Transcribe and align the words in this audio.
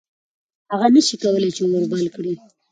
هغه 0.71 0.87
نه 0.95 1.01
شي 1.07 1.15
کولی 1.23 1.49
چې 1.55 1.61
اور 1.69 1.83
بل 1.91 2.05
کړي. 2.15 2.33